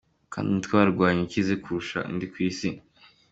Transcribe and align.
Kandi 0.33 0.45
ni 0.49 0.53
umutwe 0.53 0.73
w’abarwanyi 0.73 1.21
ukize 1.23 1.53
kurusha 1.63 1.99
indi 2.11 2.25
yose 2.27 2.31
ku 2.33 2.37
isi. 2.47 2.69